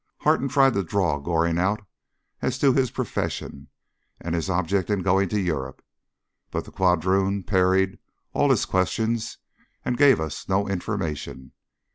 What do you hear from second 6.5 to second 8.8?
the quadroon parried all his